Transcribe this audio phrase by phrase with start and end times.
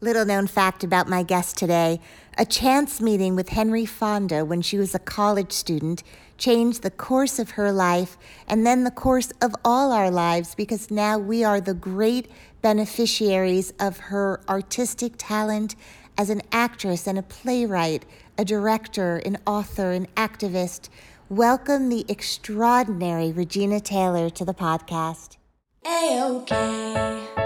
[0.00, 2.00] Little known fact about my guest today
[2.36, 6.02] a chance meeting with Henry Fonda when she was a college student
[6.38, 8.16] changed the course of her life
[8.48, 12.28] and then the course of all our lives because now we are the great
[12.62, 15.76] beneficiaries of her artistic talent
[16.18, 18.04] as an actress and a playwright,
[18.38, 20.88] a director, an author, an activist.
[21.28, 25.36] Welcome the extraordinary Regina Taylor to the podcast.
[25.84, 27.41] A-OK.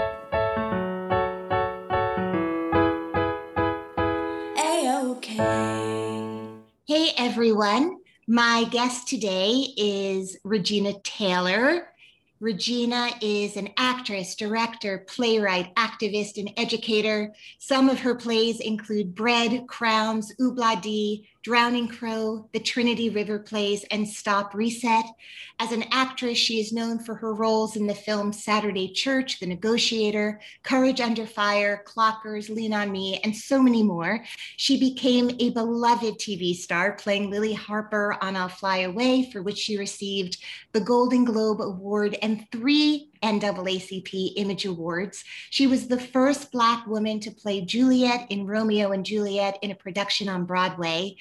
[6.89, 7.97] Hey everyone,
[8.29, 11.89] my guest today is Regina Taylor.
[12.39, 17.33] Regina is an actress, director, playwright, activist, and educator.
[17.59, 20.81] Some of her plays include Bread, Crowns, Oobla
[21.47, 25.05] Drowning Crow, the Trinity River Plays, and Stop Reset.
[25.59, 29.45] As an actress, she is known for her roles in the films Saturday Church, The
[29.45, 34.25] Negotiator, Courage Under Fire, Clockers, Lean on Me, and so many more.
[34.57, 39.57] She became a beloved TV star, playing Lily Harper on I'll Fly Away, for which
[39.57, 45.23] she received the Golden Globe Award and three NAACP Image Awards.
[45.49, 49.75] She was the first Black woman to play Juliet in Romeo and Juliet in a
[49.75, 51.15] production on Broadway.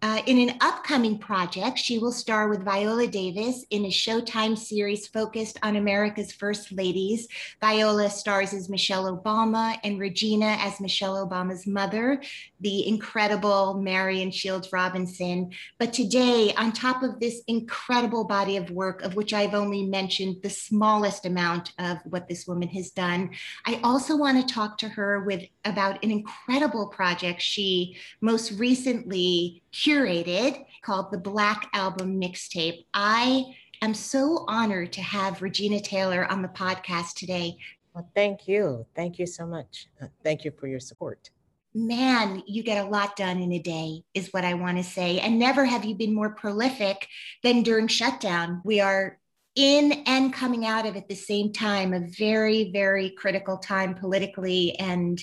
[0.00, 5.08] Uh, in an upcoming project, she will star with Viola Davis in a Showtime series
[5.08, 7.26] focused on America's First Ladies.
[7.60, 12.22] Viola stars as Michelle Obama and Regina as Michelle Obama's mother,
[12.60, 15.50] the incredible Marion Shields Robinson.
[15.80, 20.36] But today, on top of this incredible body of work, of which I've only mentioned
[20.44, 23.30] the smallest amount of what this woman has done,
[23.66, 29.64] I also want to talk to her with about an incredible project she most recently
[29.72, 32.86] curated called the Black Album Mixtape.
[32.94, 33.44] I
[33.82, 37.58] am so honored to have Regina Taylor on the podcast today.
[37.94, 38.86] Well, thank you.
[38.94, 39.88] Thank you so much.
[40.00, 41.30] Uh, thank you for your support.
[41.74, 45.20] Man, you get a lot done in a day, is what I want to say.
[45.20, 47.06] And never have you been more prolific
[47.42, 48.62] than during shutdown.
[48.64, 49.18] We are
[49.54, 54.78] in and coming out of at the same time, a very, very critical time politically
[54.78, 55.22] and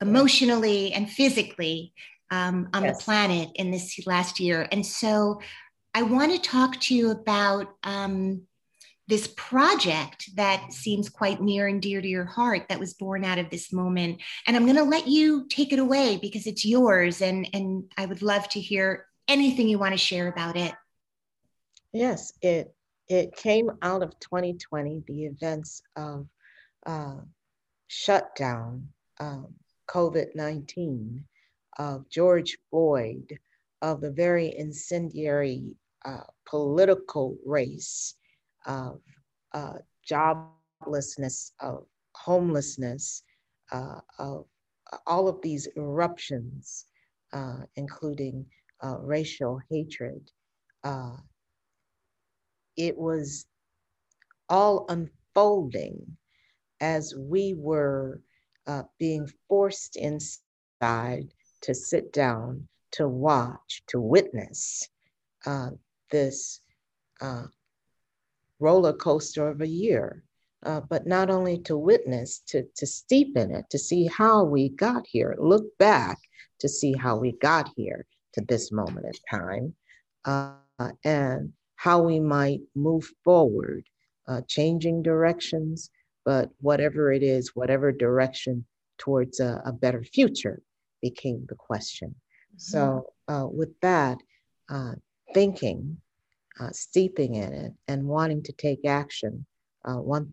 [0.00, 1.92] emotionally and physically
[2.30, 2.98] um, on yes.
[2.98, 4.68] the planet in this last year.
[4.72, 5.40] And so
[5.94, 8.42] I want to talk to you about um,
[9.08, 13.38] this project that seems quite near and dear to your heart that was born out
[13.38, 14.20] of this moment.
[14.46, 17.22] And I'm going to let you take it away because it's yours.
[17.22, 20.74] And, and I would love to hear anything you want to share about it.
[21.92, 22.74] Yes, it,
[23.08, 26.26] it came out of 2020, the events of
[26.84, 27.20] uh,
[27.86, 28.88] shutdown,
[29.20, 29.54] um,
[29.88, 31.24] COVID 19
[31.78, 33.38] of George Floyd,
[33.82, 38.14] of the very incendiary uh, political race
[38.66, 39.00] of
[39.52, 39.74] uh,
[40.08, 43.22] joblessness, of homelessness,
[43.72, 44.46] uh, of
[45.06, 46.86] all of these eruptions,
[47.32, 48.46] uh, including
[48.82, 50.30] uh, racial hatred.
[50.84, 51.16] Uh,
[52.76, 53.46] it was
[54.48, 56.16] all unfolding
[56.80, 58.20] as we were
[58.98, 64.88] being forced inside to sit down, to watch, to witness
[65.44, 65.70] uh,
[66.10, 66.60] this
[67.20, 67.44] uh,
[68.60, 70.22] roller coaster of a year.
[70.64, 74.70] Uh, but not only to witness, to, to steep in it, to see how we
[74.70, 76.18] got here, look back
[76.58, 79.74] to see how we got here to this moment in time,
[80.24, 83.84] uh, and how we might move forward,
[84.26, 85.90] uh, changing directions,
[86.24, 88.64] but whatever it is, whatever direction
[88.98, 90.60] towards a, a better future
[91.08, 92.10] became the question.
[92.10, 92.58] Mm-hmm.
[92.72, 92.80] So,
[93.28, 94.18] uh, with that,
[94.68, 94.94] uh,
[95.34, 95.78] thinking,
[96.60, 99.46] uh, steeping in it, and wanting to take action,
[99.84, 100.32] uh, one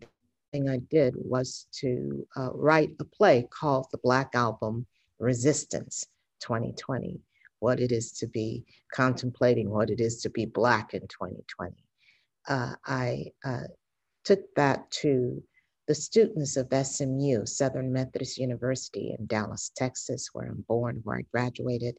[0.52, 1.90] thing I did was to
[2.36, 4.86] uh, write a play called The Black Album
[5.18, 6.06] Resistance
[6.40, 7.20] 2020,
[7.60, 11.74] what it is to be contemplating what it is to be Black in 2020.
[12.48, 13.68] Uh, I uh,
[14.24, 15.42] took that to
[15.86, 21.22] the students of SMU, Southern Methodist University in Dallas, Texas, where I'm born, where I
[21.30, 21.96] graduated,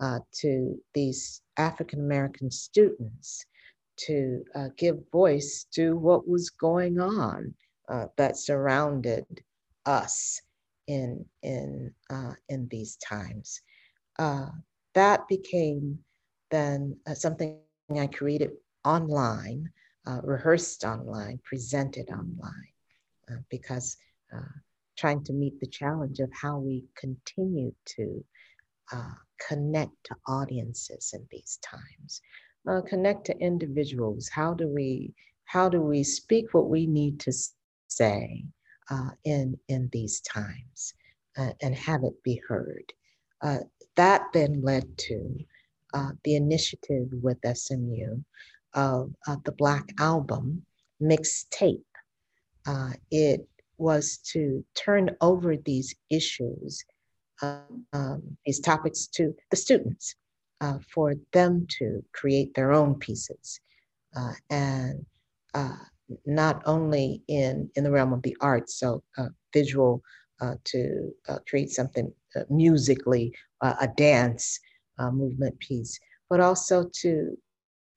[0.00, 3.44] uh, to these African American students
[3.96, 7.54] to uh, give voice to what was going on
[7.88, 9.24] uh, that surrounded
[9.86, 10.40] us
[10.86, 13.60] in in uh, in these times.
[14.18, 14.48] Uh,
[14.94, 15.98] that became
[16.50, 17.58] then uh, something
[17.96, 18.52] I created
[18.84, 19.70] online,
[20.22, 22.72] rehearsed online, presented online,
[23.30, 23.96] uh, because
[24.96, 28.24] trying to meet the challenge of how we continue to
[29.48, 32.22] connect to audiences in these times,
[32.88, 34.28] connect to individuals.
[34.32, 35.14] How do we
[35.46, 37.32] how do we speak what we need to
[37.88, 38.44] say
[38.90, 40.94] uh, in, in these times
[41.38, 42.92] uh, and have it be heard.
[43.42, 43.58] Uh,
[43.96, 45.38] that then led to
[45.94, 48.18] uh, the initiative with SMU
[48.74, 49.12] of
[49.44, 50.62] the Black Album
[51.02, 51.82] mixtape.
[52.66, 53.46] Uh, it
[53.78, 56.84] was to turn over these issues,
[57.42, 60.14] um, these topics to the students
[60.60, 63.60] uh, for them to create their own pieces.
[64.50, 65.04] and
[66.24, 70.02] not only in, in the realm of the arts, so uh, visual
[70.40, 74.60] uh, to uh, create something uh, musically, uh, a dance
[74.98, 75.98] uh, movement piece,
[76.28, 77.36] but also to,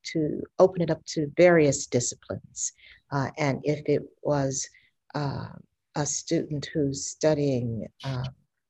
[0.03, 2.71] to open it up to various disciplines.
[3.11, 4.69] And if it was
[5.15, 7.87] a student who's studying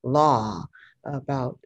[0.04, 0.64] law
[1.06, 1.60] about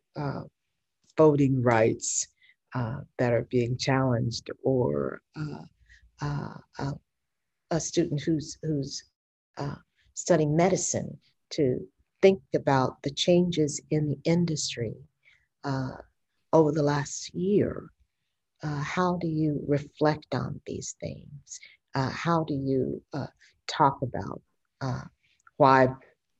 [1.17, 2.27] voting rights
[2.73, 6.93] that are being challenged or uh, uh,
[7.71, 9.03] a student who's who's
[9.57, 9.75] uh,
[10.13, 11.17] studying medicine
[11.49, 11.79] to
[12.21, 14.93] think about the changes in the industry
[15.63, 15.97] uh,
[16.53, 17.89] over the last year.
[18.61, 21.59] Uh, how do you reflect on these things?
[21.95, 23.27] Uh, how do you uh,
[23.67, 24.41] talk about
[24.81, 25.03] uh,
[25.57, 25.87] why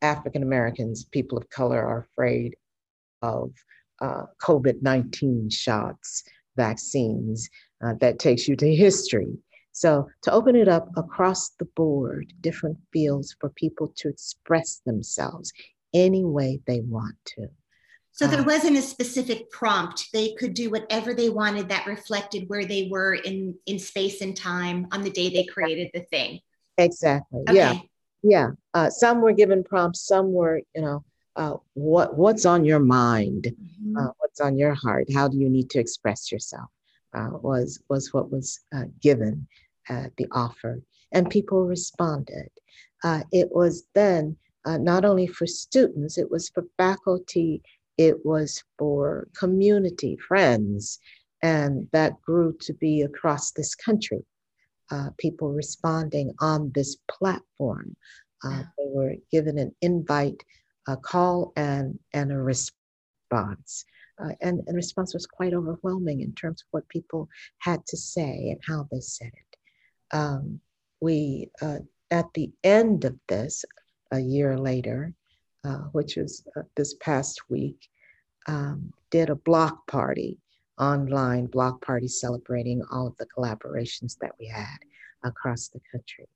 [0.01, 2.55] African Americans, people of color, are afraid
[3.21, 3.51] of
[4.01, 6.23] COVID 19 shots,
[6.55, 7.49] vaccines?
[7.99, 9.37] that takes you to history
[9.73, 15.51] so to open it up across the board, different fields for people to express themselves
[15.93, 17.47] any way they want to.
[18.13, 20.09] So there uh, wasn't a specific prompt.
[20.13, 24.37] They could do whatever they wanted that reflected where they were in in space and
[24.37, 26.39] time on the day they created the thing.
[26.77, 27.41] Exactly.
[27.49, 27.55] Okay.
[27.55, 27.79] Yeah.
[28.21, 28.49] Yeah.
[28.73, 30.01] Uh, some were given prompts.
[30.01, 31.03] Some were, you know,
[31.35, 33.97] uh, what what's on your mind, mm-hmm.
[33.97, 35.11] uh, what's on your heart.
[35.11, 36.69] How do you need to express yourself?
[37.13, 39.47] Uh, was was what was uh, given,
[39.89, 40.81] uh, the offer,
[41.11, 42.49] and people responded.
[43.03, 47.61] Uh, it was then uh, not only for students, it was for faculty,
[47.97, 50.99] it was for community, friends,
[51.41, 54.25] and that grew to be across this country.
[54.91, 57.95] Uh, people responding on this platform.
[58.43, 60.43] Uh, they were given an invite,
[60.87, 63.85] a call, and, and a response.
[64.21, 67.27] Uh, and, and the response was quite overwhelming in terms of what people
[67.59, 69.53] had to say and how they said it
[70.13, 70.59] um,
[71.01, 71.79] we, uh,
[72.11, 73.65] at the end of this,
[74.11, 75.13] a year later,
[75.65, 77.87] uh, which was uh, this past week,
[78.47, 80.37] um, did a block party,
[80.79, 84.77] online block party celebrating all of the collaborations that we had
[85.23, 86.27] across the country.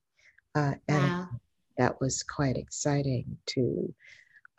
[0.56, 1.30] Uh, and wow.
[1.78, 3.94] that was quite exciting to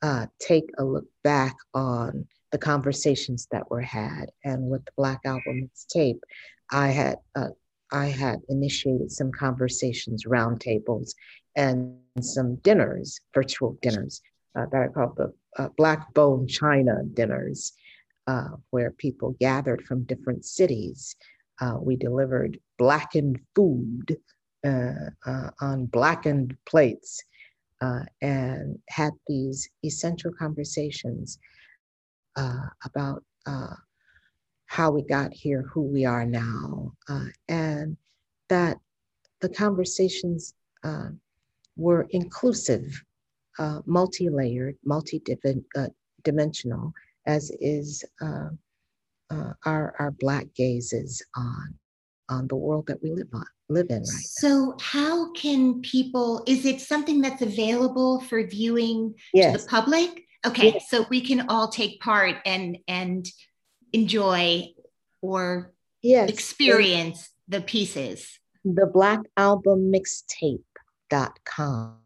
[0.02, 4.26] uh, take a look back on the conversations that were had.
[4.44, 6.22] And with the Black Album tape,
[6.70, 7.48] I had uh,
[7.90, 11.14] I had initiated some conversations, roundtables,
[11.56, 14.20] and some dinners, virtual dinners
[14.58, 17.72] uh, that I called the uh, Black Bone China dinners,
[18.26, 21.14] uh, where people gathered from different cities.
[21.60, 24.16] Uh, we delivered blackened food
[24.66, 27.22] uh, uh, on blackened plates
[28.20, 31.38] and had these essential conversations
[32.84, 33.22] about
[34.66, 36.92] how we got here, who we are now,
[37.48, 37.96] and
[38.48, 38.78] that
[39.40, 40.54] the conversations
[41.76, 43.04] were inclusive,
[43.58, 45.22] uh, multi layered, multi
[46.22, 46.92] dimensional,
[47.26, 48.50] as is uh,
[49.30, 51.74] uh, our, our Black gazes on,
[52.28, 53.44] on the world that we live on.
[53.70, 54.76] Live in right so now.
[54.80, 59.52] how can people is it something that's available for viewing yes.
[59.52, 60.88] to the public okay yes.
[60.88, 63.26] so we can all take part and and
[63.92, 64.66] enjoy
[65.20, 66.30] or yes.
[66.30, 68.38] experience the pieces?
[68.64, 71.98] The Black Album Mixtape.com.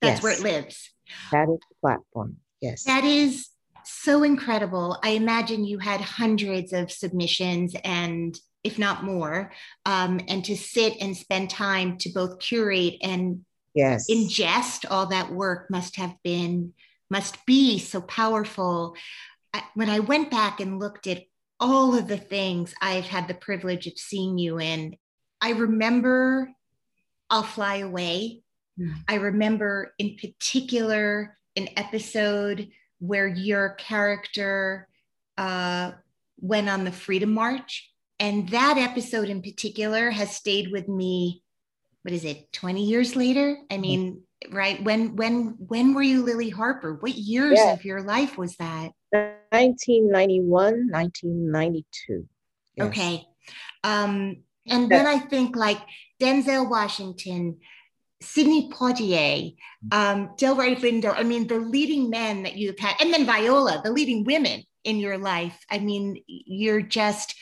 [0.00, 0.22] That's yes.
[0.22, 0.90] where it lives.
[1.32, 2.36] That is the platform.
[2.60, 2.84] Yes.
[2.84, 3.48] That is
[3.84, 4.98] so incredible.
[5.02, 9.52] I imagine you had hundreds of submissions and if not more,
[9.86, 15.30] um, and to sit and spend time to both curate and yes ingest all that
[15.30, 16.72] work must have been
[17.08, 18.94] must be so powerful.
[19.52, 21.22] I, when I went back and looked at
[21.58, 24.96] all of the things I've had the privilege of seeing you in,
[25.40, 26.50] I remember
[27.28, 28.42] I'll Fly Away.
[28.80, 28.94] Mm.
[29.08, 34.88] I remember in particular an episode where your character
[35.36, 35.92] uh,
[36.38, 37.90] went on the Freedom March.
[38.18, 41.42] And that episode in particular has stayed with me.
[42.02, 43.56] What is it, 20 years later?
[43.70, 43.80] I hmm.
[43.80, 44.82] mean, right?
[44.82, 46.94] When when when were you Lily Harper?
[46.94, 47.72] What years yeah.
[47.72, 48.92] of your life was that?
[49.10, 52.26] 1991, 1992.
[52.76, 52.86] Yes.
[52.86, 53.26] Okay.
[53.82, 55.80] Um, and then I think like
[56.20, 57.58] Denzel Washington,
[58.22, 59.56] Sidney Poitier,
[59.92, 63.90] um, Delroy Lindo, I mean, the leading men that you've had, and then Viola, the
[63.90, 65.58] leading women in your life.
[65.70, 67.34] I mean, you're just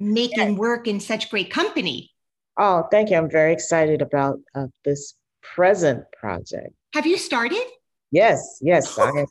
[0.00, 0.58] making yes.
[0.58, 2.10] work in such great company.
[2.58, 3.16] Oh, thank you.
[3.16, 6.74] I'm very excited about uh, this present project.
[6.94, 7.62] Have you started?
[8.10, 8.98] Yes, yes.
[8.98, 9.26] I am,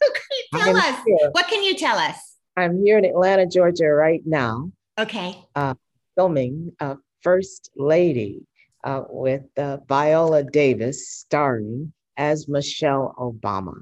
[0.53, 0.97] tell us.
[1.05, 1.29] Here.
[1.31, 2.15] What can you tell us?
[2.57, 4.71] I'm here in Atlanta, Georgia right now.
[4.99, 5.37] Okay.
[5.55, 5.75] Uh,
[6.15, 8.41] filming uh, First Lady
[8.83, 13.75] uh, with uh, Viola Davis starring as Michelle Obama.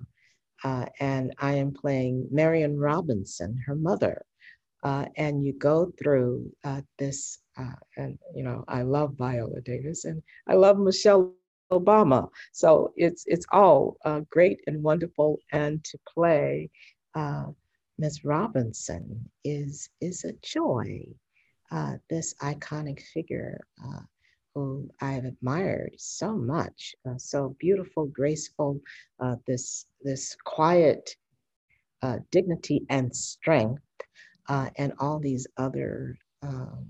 [0.63, 4.25] Uh, and I am playing Marion Robinson, her mother.
[4.83, 10.05] Uh, and you go through uh, this, uh, and you know, I love Viola Davis
[10.05, 11.33] and I love Michelle
[11.71, 12.29] Obama.
[12.53, 13.97] So it's it's all
[14.29, 15.39] great and wonderful.
[15.51, 16.69] And to play
[17.97, 21.03] Miss Robinson is is a joy.
[22.09, 23.59] this iconic figure
[24.59, 28.81] who I've admired so much, uh, so beautiful, graceful,
[29.21, 31.15] uh, this, this quiet
[32.01, 33.81] uh, dignity and strength,
[34.49, 36.87] uh, and all these other um,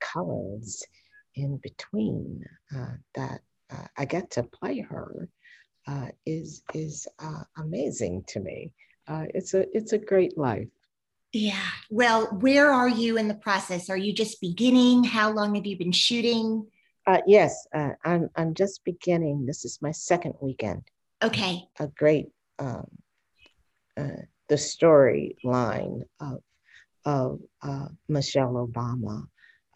[0.00, 0.82] colors
[1.36, 2.44] in between
[2.76, 3.40] uh, that
[3.70, 5.28] uh, I get to play her
[6.26, 7.08] is, is
[7.56, 8.70] amazing to me.
[9.08, 10.68] it's, a, it's a great life.
[11.32, 11.66] Yeah.
[11.90, 13.90] Well, where are you in the process?
[13.90, 15.02] Are you just beginning?
[15.02, 16.66] How long have you been shooting?
[17.06, 18.28] Uh, yes, uh, I'm.
[18.36, 19.46] I'm just beginning.
[19.46, 20.82] This is my second weekend.
[21.22, 21.66] Okay.
[21.78, 22.28] A great
[22.58, 22.86] um,
[23.96, 26.42] uh, the storyline of
[27.04, 29.26] of uh, Michelle Obama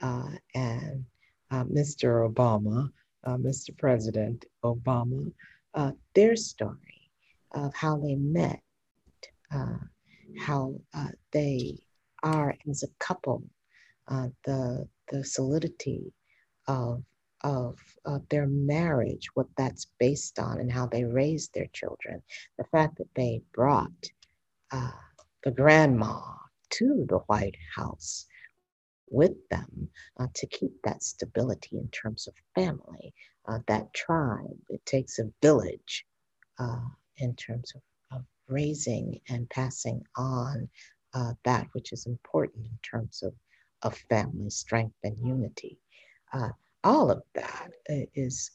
[0.03, 1.05] uh, and
[1.51, 2.31] uh, Mr.
[2.31, 2.91] Obama,
[3.27, 3.77] Mr.
[3.79, 5.33] President Obama,
[6.15, 7.11] their story
[7.53, 8.61] of how they met,
[10.39, 10.75] how
[11.33, 11.79] they
[12.23, 13.43] are as a couple,
[14.45, 16.13] the the solidity
[16.67, 17.03] of
[17.45, 22.23] of, of their marriage, what that's based on, and how they raised their children.
[22.59, 24.11] The fact that they brought
[24.73, 24.91] uh,
[25.45, 26.21] the grandma
[26.71, 28.27] to the White House
[29.11, 33.13] with them uh, to keep that stability in terms of family,
[33.47, 34.59] uh, that tribe.
[34.71, 36.07] It takes a village
[36.59, 37.83] uh, in terms of,
[38.19, 40.69] of, raising and passing on
[41.15, 43.33] uh, that which is important in terms of,
[43.83, 45.79] of family strength and unity.
[46.33, 46.51] Uh,
[46.85, 47.71] all of that
[48.15, 48.51] is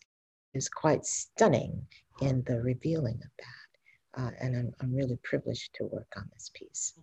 [0.54, 1.82] is quite stunning
[2.22, 4.22] in the revealing of that.
[4.22, 6.94] Uh, and I'm, I'm really privileged to work on this piece.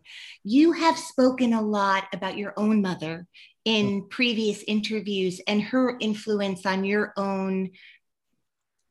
[0.43, 3.27] You have spoken a lot about your own mother
[3.65, 4.09] in mm-hmm.
[4.09, 7.71] previous interviews and her influence on your own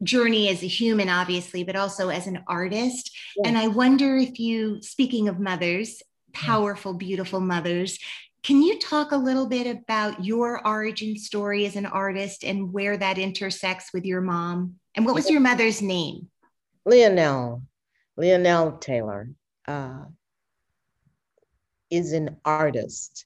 [0.04, 3.12] journey as a human, obviously, but also as an artist.
[3.38, 3.48] Yes.
[3.48, 6.01] And I wonder if you, speaking of mothers,
[6.34, 8.00] powerful, beautiful mothers,
[8.45, 12.95] can you talk a little bit about your origin story as an artist and where
[12.95, 14.75] that intersects with your mom?
[14.93, 16.27] And what was your mother's name?
[16.87, 17.63] Leonelle.
[18.19, 19.29] Leonelle Taylor
[19.67, 20.03] uh,
[21.89, 23.25] is an artist,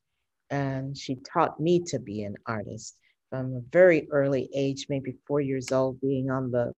[0.51, 2.95] and she taught me to be an artist
[3.29, 6.71] from a very early age, maybe four years old, being on the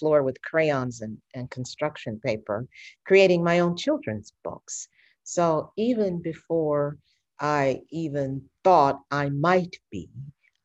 [0.00, 2.66] floor with crayons and, and construction paper,
[3.06, 4.88] creating my own children's books.
[5.22, 6.98] So even before
[7.40, 10.10] I even thought I might be,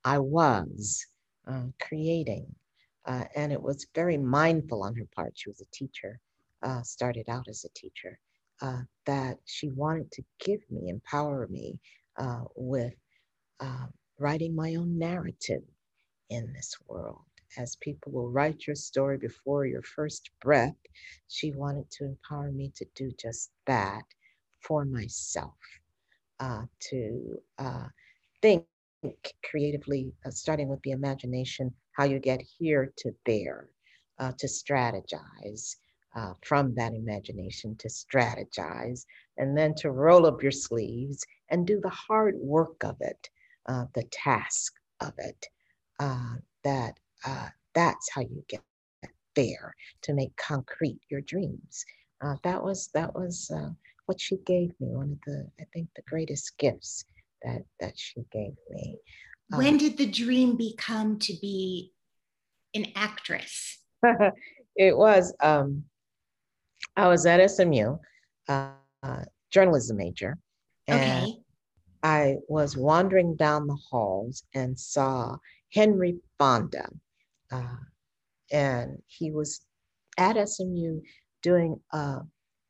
[0.05, 1.05] I was
[1.47, 2.55] uh, creating.
[3.05, 5.33] Uh, and it was very mindful on her part.
[5.35, 6.19] She was a teacher,
[6.63, 8.19] uh, started out as a teacher,
[8.61, 11.79] uh, that she wanted to give me, empower me
[12.17, 12.95] uh, with
[13.61, 15.63] um, writing my own narrative
[16.29, 17.21] in this world.
[17.57, 20.75] As people will write your story before your first breath,
[21.29, 24.03] she wanted to empower me to do just that
[24.61, 25.55] for myself
[26.39, 27.85] uh, to uh,
[28.41, 28.65] think
[29.49, 33.69] creatively, uh, starting with the imagination, how you get here to there,
[34.19, 35.75] uh, to strategize,
[36.15, 39.05] uh, from that imagination to strategize
[39.37, 43.29] and then to roll up your sleeves and do the hard work of it,
[43.67, 45.47] uh, the task of it.
[46.63, 46.97] That
[47.73, 48.61] that's how you get
[49.35, 51.85] there to make concrete your dreams.
[52.25, 53.69] Uh, that was that was uh,
[54.07, 54.87] what she gave me.
[54.87, 57.05] One of the I think the greatest gifts
[57.43, 58.97] that that she gave me.
[59.49, 61.91] When um, did the dream become to be
[62.73, 63.79] an actress?
[64.75, 65.35] it was.
[65.41, 65.83] Um,
[66.97, 67.97] I was at SMU,
[68.47, 68.71] uh,
[69.51, 70.37] journalism major,
[70.87, 71.35] and okay.
[72.01, 75.37] I was wandering down the halls and saw
[75.71, 76.89] Henry Fonda,
[77.51, 77.77] uh,
[78.51, 79.61] and he was
[80.17, 81.01] at SMU
[81.45, 82.21] doing a,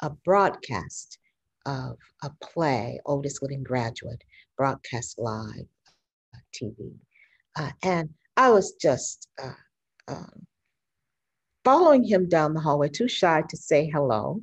[0.01, 1.17] a broadcast
[1.65, 4.21] of a play, Oldest Living Graduate,
[4.57, 5.65] broadcast live
[6.35, 6.91] uh, TV.
[7.57, 9.53] Uh, and I was just uh,
[10.09, 10.45] um,
[11.63, 14.41] following him down the hallway, too shy to say hello,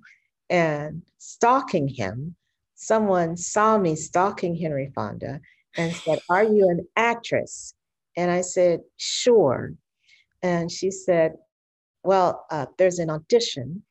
[0.49, 2.35] and stalking him.
[2.75, 5.43] Someone saw me stalking Henry Fonda
[5.77, 7.75] and said, Are you an actress?
[8.17, 9.75] And I said, Sure.
[10.43, 11.35] And she said,
[12.03, 13.83] Well, uh, there's an audition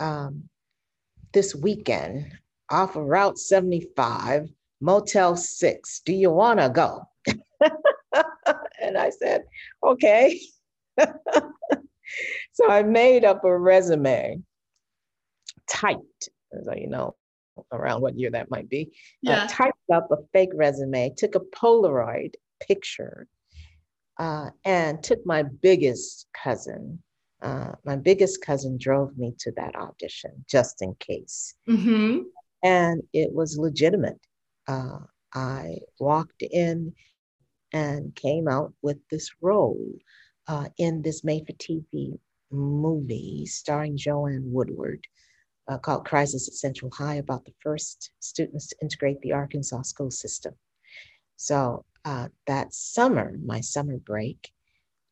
[0.00, 0.48] um,
[1.32, 2.32] this weekend
[2.70, 4.48] off of Route 75,
[4.80, 6.00] Motel 6.
[6.04, 7.02] Do you want to go?
[8.80, 9.42] and I said,
[9.82, 10.40] Okay.
[12.52, 14.42] so I made up a resume,
[15.68, 16.28] typed,
[16.64, 17.14] so you know,
[17.72, 18.90] around what year that might be.
[19.26, 19.44] Uh, yeah.
[19.44, 23.26] Uh, typed up a fake resume, took a Polaroid picture,
[24.18, 27.02] uh, and took my biggest cousin.
[27.40, 31.54] Uh, my biggest cousin drove me to that audition just in case.
[31.68, 32.22] Mm-hmm.
[32.64, 34.20] And it was legitimate.
[34.66, 34.98] Uh,
[35.34, 36.92] I walked in
[37.72, 39.92] and came out with this role
[40.48, 42.18] uh, in this made for TV
[42.50, 45.06] movie starring Joanne Woodward
[45.68, 50.10] uh, called Crisis at Central High about the first students to integrate the Arkansas school
[50.10, 50.54] system.
[51.36, 54.50] So uh, that summer, my summer break,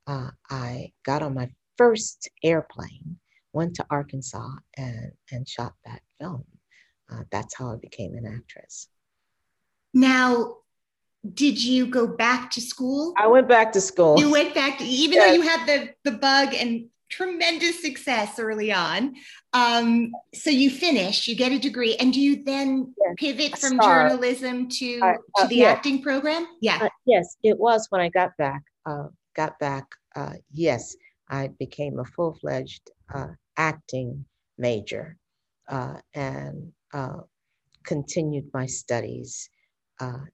[0.07, 3.19] uh, I got on my first airplane,
[3.53, 6.45] went to Arkansas, and, and shot that film.
[7.11, 8.89] Uh, that's how I became an actress.
[9.95, 10.57] Now,
[11.35, 13.15] did you go back to school?
[13.17, 14.19] I went back to school.
[14.19, 15.27] You went back, to, even yes.
[15.27, 19.15] though you had the, the bug and tremendous success early on.
[19.53, 23.15] Um, so you finish, you get a degree, and do you then yes.
[23.17, 26.47] pivot from journalism to, uh, uh, to the acting program?
[26.61, 26.79] Yeah.
[26.83, 28.63] Uh, yes, it was when I got back.
[28.85, 29.87] Uh, got back.
[30.15, 30.97] Uh, yes,
[31.29, 34.25] I became a full fledged uh, acting
[34.59, 35.17] major
[36.15, 36.73] and
[37.85, 39.49] continued my studies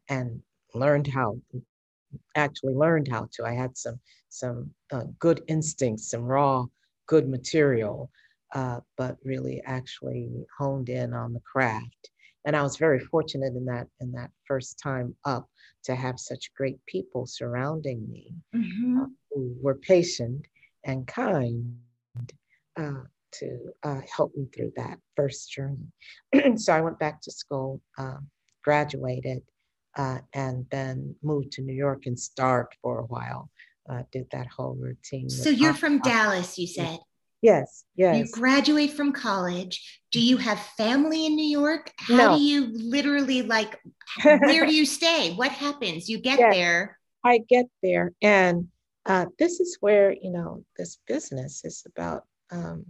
[0.09, 0.43] and
[0.75, 1.37] learned how
[2.37, 3.45] actually learned how to.
[3.45, 6.67] I had some some uh, good instincts, some raw
[7.07, 8.11] good material,
[8.55, 12.11] uh, but really actually honed in on the craft.
[12.45, 15.49] And I was very fortunate in that in that first time up
[15.85, 19.03] to have such great people surrounding me mm-hmm.
[19.03, 20.47] uh, who were patient
[20.85, 21.77] and kind
[22.79, 25.93] uh, to uh, help me through that first journey.
[26.57, 28.29] so I went back to school, um,
[28.63, 29.43] graduated,
[29.97, 33.51] uh, and then moved to New York and starved for a while.
[33.91, 35.29] Uh, did that whole routine.
[35.29, 37.01] So you're from Dallas, you said.
[37.43, 38.17] Yes, yes.
[38.17, 40.01] You graduate from college.
[40.13, 41.93] Do you have family in New York?
[41.99, 42.37] How no.
[42.37, 43.81] do you literally like?
[44.23, 45.35] where do you stay?
[45.35, 46.09] What happens?
[46.09, 46.99] You get yes, there.
[47.25, 48.69] I get there, and
[49.07, 52.85] uh, this is where you know this business is about um,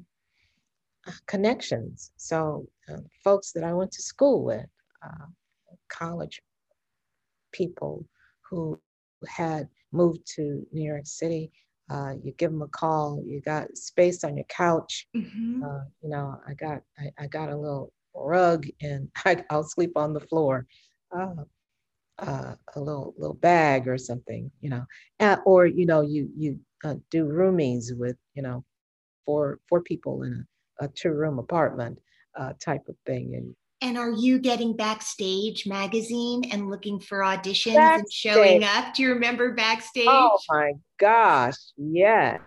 [1.07, 2.12] uh, connections.
[2.16, 4.66] So, uh, folks that I went to school with,
[5.05, 5.27] uh,
[5.88, 6.40] college
[7.53, 8.05] people
[8.48, 8.81] who
[9.29, 11.51] had moved to New York City.
[11.90, 13.22] Uh, you give them a call.
[13.27, 15.07] You got space on your couch.
[15.14, 15.62] Mm-hmm.
[15.62, 19.92] Uh, you know, I got I, I, got a little rug, and I, will sleep
[19.96, 20.66] on the floor.
[21.14, 21.44] Uh,
[22.18, 24.85] uh, a little little bag or something, you know,
[25.20, 28.64] uh, or you know, you you uh, do roomies with you know,
[29.25, 30.46] four four people in
[30.81, 31.98] a, a two room apartment
[32.38, 37.75] uh, type of thing, and and are you getting Backstage magazine and looking for auditions
[37.75, 37.98] backstage.
[37.98, 38.94] and showing up?
[38.94, 40.07] Do you remember Backstage?
[40.07, 42.40] Oh my gosh, yes.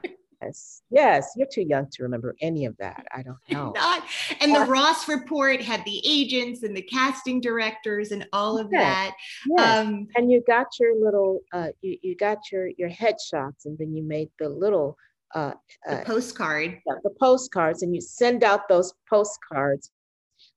[0.46, 3.06] Yes, yes, you're too young to remember any of that.
[3.14, 3.72] I don't know.
[3.76, 4.04] Not,
[4.42, 8.82] and the Ross report had the agents and the casting directors and all of yes,
[8.82, 9.16] that.
[9.58, 9.80] Yes.
[9.80, 13.96] Um, and you got your little, uh, you, you got your your headshots, and then
[13.96, 14.98] you made the little
[15.34, 15.54] uh,
[15.86, 16.80] the uh, postcard.
[16.86, 19.92] the postcards, and you send out those postcards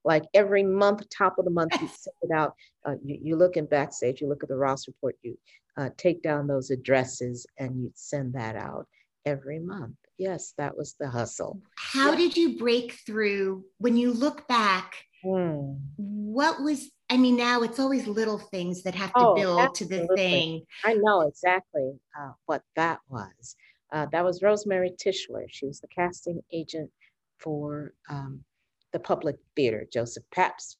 [0.04, 2.54] like every month, top of the month, you send it out.
[2.84, 5.38] Uh, you, you look in backstage, you look at the Ross report, you
[5.76, 8.86] uh, take down those addresses and you send that out.
[9.28, 9.96] Every month.
[10.16, 11.60] Yes, that was the hustle.
[11.76, 12.16] How Yeah.
[12.16, 15.04] did you break through when you look back?
[15.22, 15.74] Hmm.
[15.96, 19.84] What was, I mean, now it's always little things that have to Oh, build to
[19.84, 20.64] the thing.
[20.82, 23.54] I know exactly uh, what that was.
[23.92, 25.46] Uh, that was Rosemarie Tichler.
[25.50, 26.90] She was the casting agent
[27.38, 28.44] for um,
[28.92, 30.78] the public theater, Joseph Papp's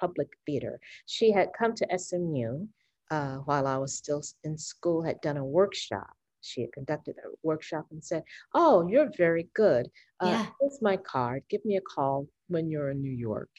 [0.00, 0.78] public theater.
[1.06, 2.68] She had come to SMU
[3.10, 6.14] uh, while I was still in school, had done a workshop.
[6.42, 8.22] She had conducted a workshop and said,
[8.54, 9.90] Oh, you're very good.
[10.20, 10.46] Uh, Yeah.
[10.60, 11.42] Here's my card.
[11.48, 13.50] Give me a call when you're in New York.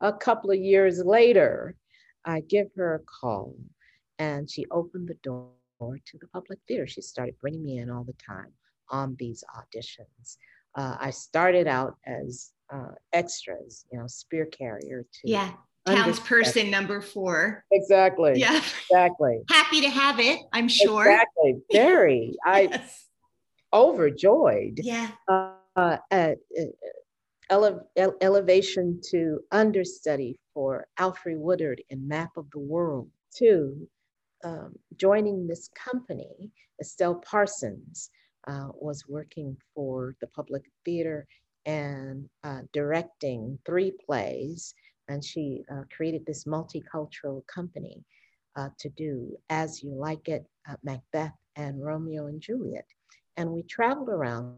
[0.00, 1.76] A couple of years later,
[2.24, 3.54] I give her a call
[4.18, 6.42] and she opened the door to the public theater.
[6.46, 8.52] She started bringing me in all the time
[8.90, 10.36] on these auditions.
[10.74, 15.52] Uh, I started out as uh, extras, you know, spear carrier to Yeah.
[15.96, 17.64] Townsperson number four.
[17.70, 18.32] Exactly.
[18.36, 18.60] Yeah.
[18.90, 19.42] Exactly.
[19.50, 21.04] Happy to have it, I'm sure.
[21.04, 21.56] Exactly.
[21.72, 22.36] Very.
[22.46, 22.80] I
[23.72, 24.80] overjoyed.
[24.82, 25.10] Yeah.
[25.28, 26.34] Uh, uh, uh,
[27.50, 33.10] ele- ele- elevation to understudy for Alfre Woodard in Map of the World.
[33.34, 33.88] Two,
[34.44, 38.10] um, joining this company, Estelle Parsons
[38.46, 41.26] uh, was working for the Public Theater
[41.66, 44.74] and uh, directing three plays.
[45.08, 48.04] And she uh, created this multicultural company
[48.56, 52.86] uh, to do As You Like It, uh, Macbeth, and Romeo and Juliet.
[53.36, 54.56] And we traveled around.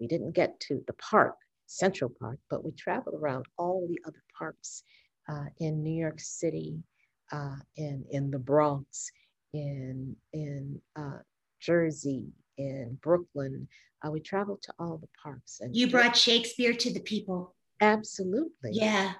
[0.00, 4.22] We didn't get to the park, Central Park, but we traveled around all the other
[4.36, 4.82] parks
[5.28, 6.82] uh, in New York City,
[7.32, 9.10] uh, in, in the Bronx,
[9.52, 11.18] in, in uh,
[11.60, 13.66] Jersey, in Brooklyn.
[14.04, 15.60] Uh, we traveled to all the parks.
[15.60, 17.54] And You brought Shakespeare to the people.
[17.80, 18.70] Absolutely.
[18.72, 19.12] Yeah.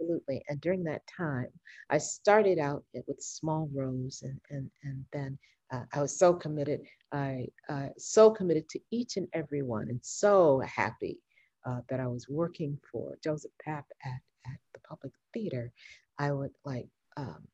[0.00, 0.44] Absolutely.
[0.48, 1.48] And during that time,
[1.90, 5.38] I started out with small roles, and and and then
[5.72, 6.80] uh, I was so committed.
[7.12, 11.18] I uh, so committed to each and every one, and so happy
[11.66, 15.72] uh, that I was working for Joseph Papp at at the Public Theater.
[16.18, 17.46] I would like um,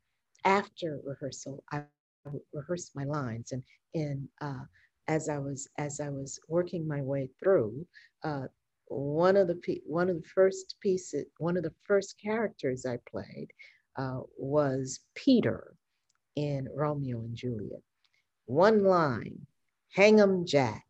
[0.44, 3.62] after rehearsal, I would rehearse my lines, and
[3.94, 4.64] in uh,
[5.09, 7.87] as I was as I was working my way through.
[8.94, 12.98] Uh, one of the one of the first pieces, one of the first characters I
[13.11, 13.48] played
[13.96, 15.74] uh, was Peter
[16.37, 17.83] in Romeo and Juliet.
[18.46, 19.46] One line,
[19.94, 20.85] "Hang 'em, Jack,"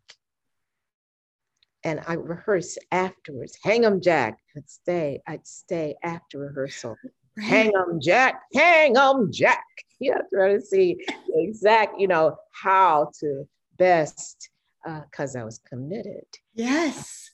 [1.84, 3.58] and I rehearsed afterwards.
[3.62, 5.22] "Hang 'em, Jack." I'd stay.
[5.26, 6.96] I'd stay after rehearsal.
[7.36, 7.46] Right.
[7.46, 8.42] Hang 'em, Jack.
[8.54, 9.64] Hang 'em, Jack.
[10.00, 14.50] You have to try to see the exact, you know, how to best,
[14.84, 17.30] because I was committed Yes.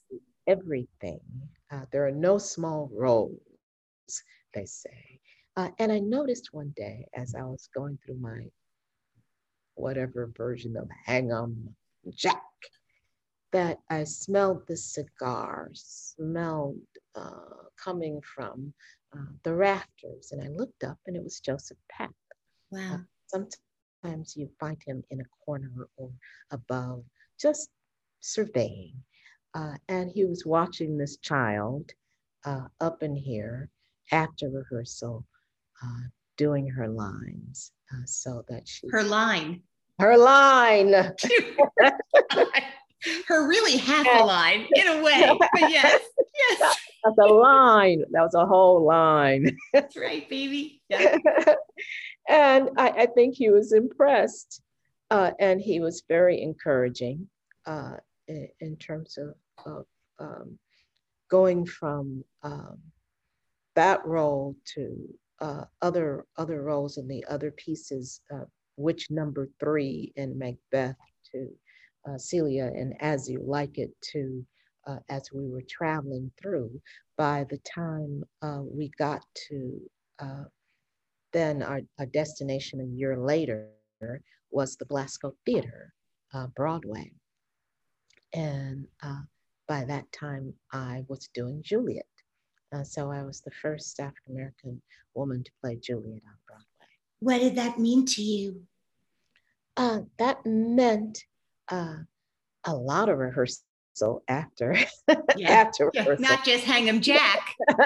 [0.47, 1.21] Everything.
[1.71, 3.39] Uh, there are no small roles,
[4.55, 5.21] they say.
[5.57, 8.47] Uh, and I noticed one day as I was going through my
[9.75, 11.75] whatever version of Hang 'em
[12.11, 12.43] Jack
[13.53, 16.79] that I smelled the cigar, smelled
[17.15, 18.73] uh, coming from
[19.17, 20.33] uh, the rafters.
[20.33, 22.15] And I looked up and it was Joseph Papp.
[22.71, 23.01] Wow.
[23.27, 26.11] Sometimes you find him in a corner or
[26.51, 27.05] above,
[27.41, 27.71] just
[28.21, 28.95] surveying.
[29.55, 31.91] Uh, and he was watching this child
[32.45, 33.69] uh, up in here
[34.13, 35.25] after rehearsal,
[35.83, 36.03] uh,
[36.37, 39.63] doing her lines uh, so that she Her line.
[39.99, 40.93] her line.
[43.27, 45.31] Her really half a line in a way.
[45.39, 46.03] But yes.
[46.39, 46.77] Yes.
[47.03, 48.05] That's a line.
[48.11, 49.57] That was a whole line.
[49.73, 50.83] That's right, baby.
[50.91, 51.17] Yeah.
[52.29, 54.61] and I, I think he was impressed.
[55.11, 57.27] Uh, and he was very encouraging
[57.67, 57.95] uh,
[58.29, 59.35] in, in terms of,
[59.67, 59.85] of
[60.19, 60.59] um,
[61.31, 62.79] going from um,
[63.77, 64.97] that role to
[65.41, 68.45] uh, other other roles in the other pieces, uh,
[68.77, 70.97] which number three in Macbeth
[71.33, 71.49] to
[72.09, 74.45] uh, Celia and As You Like It to
[74.87, 76.81] uh, as we were traveling through.
[77.17, 79.81] By the time uh, we got to
[80.19, 80.45] uh,
[81.33, 83.69] then our, our destination a year later
[84.51, 85.93] was the Belasco Theater,
[86.57, 87.13] Broadway.
[88.33, 88.87] And
[89.71, 92.05] by that time, I was doing Juliet.
[92.75, 94.83] Uh, so I was the first African American
[95.15, 96.91] woman to play Juliet on Broadway.
[97.21, 98.63] What did that mean to you?
[99.77, 101.21] Uh, that meant
[101.69, 101.99] uh,
[102.65, 104.77] a lot of rehearsal after
[105.37, 105.51] Yeah.
[105.63, 106.25] after Yeah, rehearsal.
[106.27, 107.55] not just hang 'em Jack.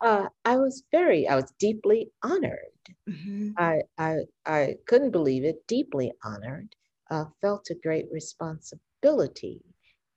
[0.00, 2.78] uh, I was very, I was deeply honored.
[3.10, 3.54] Mhm.
[3.58, 4.14] I, I,
[4.46, 6.76] I couldn't believe it, deeply honored,
[7.10, 9.62] uh, felt a great responsibility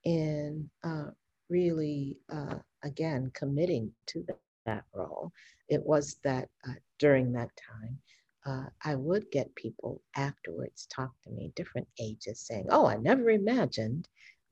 [0.07, 1.09] in uh,
[1.49, 5.33] really, uh, again, committing to that, that role.
[5.67, 7.99] It was that uh, during that time,
[8.45, 13.29] uh, I would get people afterwards talk to me, different ages, saying, "Oh, I never
[13.29, 14.07] imagined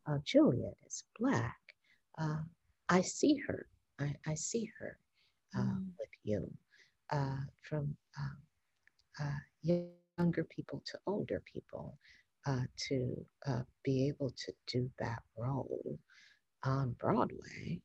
[0.06, 1.58] uh, Juliet is black.
[2.18, 2.42] Uh,
[2.90, 3.66] I see her.
[3.98, 4.98] I, I see her
[5.58, 5.86] uh, mm.
[5.98, 6.52] with you."
[7.12, 8.38] Uh, from um,
[9.22, 9.74] uh,
[10.18, 11.98] younger people to older people,
[12.46, 13.26] to
[13.84, 16.00] be able to do that role
[16.64, 17.82] on Broadway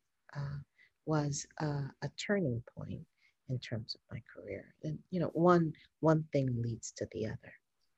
[1.06, 3.00] was a turning point
[3.48, 4.74] in terms of my career.
[4.84, 7.52] And you know, one one thing leads to the other.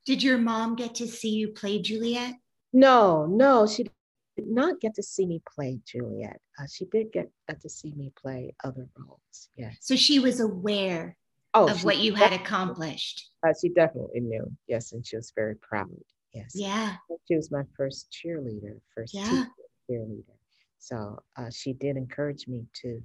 [0.05, 2.35] Did your mom get to see you play Juliet?
[2.73, 6.41] No, no, she did not get to see me play Juliet.
[6.59, 9.49] Uh, she did get, get to see me play other roles.
[9.57, 9.77] Yes.
[9.81, 11.17] So she was aware
[11.55, 13.31] oh, of what you had accomplished.
[13.47, 14.51] Uh, she definitely knew.
[14.67, 15.91] Yes, and she was very proud.
[16.35, 16.53] Yes.
[16.55, 16.97] Yeah.
[17.29, 19.45] She was my first cheerleader, first yeah.
[19.91, 20.37] cheerleader.
[20.79, 23.03] So uh, she did encourage me to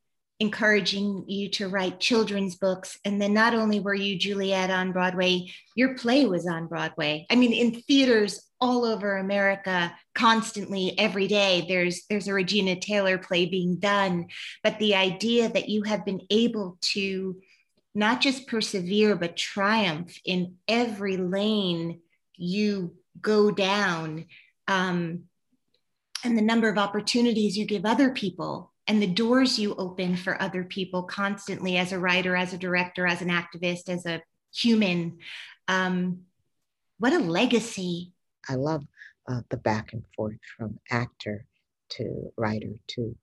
[0.40, 2.98] encouraging you to write children's books.
[3.05, 7.26] And then not only were you Juliet on Broadway, your play was on Broadway.
[7.31, 13.18] I mean, in theaters all over America, constantly every day, there's there's a Regina Taylor
[13.18, 14.29] play being done.
[14.64, 17.40] But the idea that you have been able to
[17.94, 22.00] not just persevere, but triumph in every lane
[22.37, 24.26] you go down.
[24.68, 25.24] Um,
[26.24, 30.40] and the number of opportunities you give other people and the doors you open for
[30.42, 34.20] other people constantly as a writer, as a director, as an activist, as a
[34.53, 35.18] human.
[35.68, 36.22] Um,
[36.98, 38.12] what a legacy.
[38.48, 38.83] I love
[39.31, 41.46] uh, the back and forth from actor
[41.90, 43.16] to writer to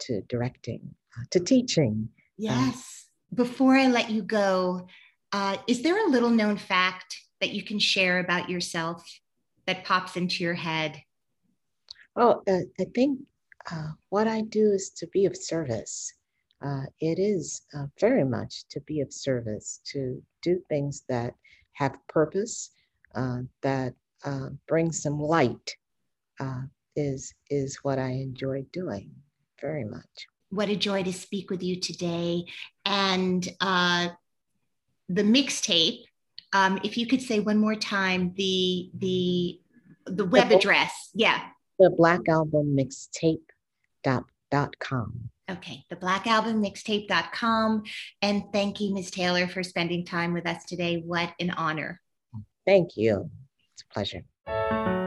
[0.00, 2.08] to directing uh, to teaching.
[2.36, 3.00] Yes
[3.34, 4.86] before I let you go,
[5.32, 9.04] uh, is there a little known fact that you can share about yourself
[9.66, 11.00] that pops into your head?
[12.16, 13.20] Oh, uh, I think
[13.70, 16.12] uh, what I do is to be of service.
[16.62, 21.34] Uh, it is uh, very much to be of service, to do things that
[21.72, 22.70] have purpose,
[23.14, 23.94] uh, that
[24.66, 25.76] bring some light,
[26.96, 29.10] is, is what I enjoy doing
[29.60, 32.44] very much what a joy to speak with you today.
[32.84, 34.08] And uh,
[35.08, 36.02] the mixtape,
[36.52, 39.60] um, if you could say one more time the the
[40.06, 41.40] the web the, address, yeah.
[41.78, 43.38] The Black Album Mixtape
[44.02, 44.24] dot.
[45.50, 47.82] Okay, the Black Album Mixtape.com.
[48.22, 49.10] And thank you, Ms.
[49.10, 51.02] Taylor, for spending time with us today.
[51.04, 52.00] What an honor.
[52.66, 53.30] Thank you.
[53.72, 54.99] It's a pleasure.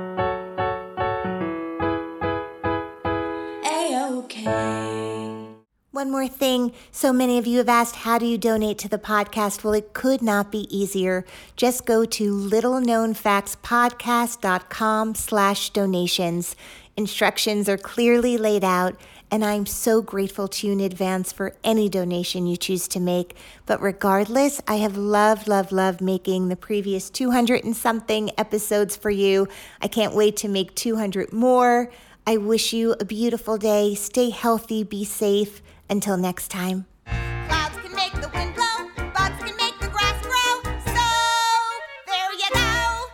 [5.93, 6.73] One more thing.
[6.91, 9.63] So many of you have asked, how do you donate to the podcast?
[9.63, 11.23] Well, it could not be easier.
[11.56, 16.56] Just go to littleknownfactspodcast.com slash donations.
[16.97, 18.95] Instructions are clearly laid out,
[19.29, 23.36] and I'm so grateful to you in advance for any donation you choose to make.
[23.67, 29.12] But regardless, I have loved, loved, loved making the previous 200 and something episodes for
[29.12, 29.47] you.
[29.79, 31.91] I can't wait to make 200 more.
[32.25, 33.93] I wish you a beautiful day.
[33.93, 35.62] Stay healthy, be safe.
[35.93, 36.88] Until next time.
[37.06, 40.63] Clouds can make the wind blow, bugs can make the grass grow.
[40.89, 41.06] So,
[42.08, 43.06] there you go.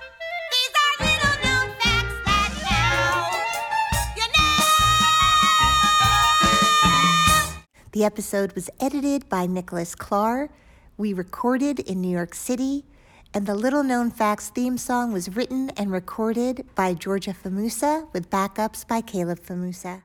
[0.56, 3.36] These are little known facts that now
[4.16, 4.28] you
[7.52, 7.84] know.
[7.92, 10.50] The episode was edited by Nicholas Clark.
[10.96, 12.86] We recorded in New York City
[13.34, 18.30] and the Little Known Facts theme song was written and recorded by Georgia Famusa with
[18.30, 20.04] backups by Caleb Famusa.